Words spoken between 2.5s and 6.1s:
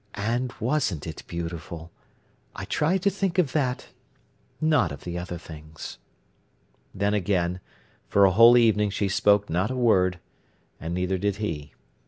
I try to think of that, not of the other things."